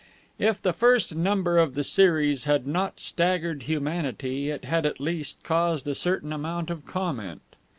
[0.39, 5.43] If the first number of the series had not staggered humanity, it had at least
[5.43, 7.43] caused a certain amount of comment.